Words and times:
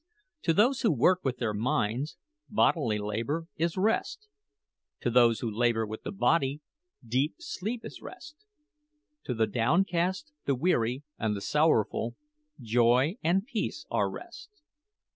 To 0.41 0.53
those 0.55 0.81
who 0.81 0.91
work 0.91 1.23
with 1.23 1.37
their 1.37 1.53
minds, 1.53 2.17
bodily 2.49 2.97
labour 2.97 3.45
is 3.57 3.77
rest; 3.77 4.27
to 5.01 5.11
those 5.11 5.41
who 5.41 5.55
labour 5.55 5.85
with 5.85 6.01
the 6.01 6.11
body, 6.11 6.61
deep 7.05 7.35
sleep 7.37 7.85
is 7.85 8.01
rest; 8.01 8.35
to 9.25 9.35
the 9.35 9.45
downcast, 9.45 10.33
the 10.45 10.55
weary, 10.55 11.03
and 11.19 11.35
the 11.35 11.39
sorrowful, 11.41 12.15
joy 12.59 13.17
and 13.23 13.45
peace 13.45 13.85
are 13.91 14.09
rest. 14.09 14.49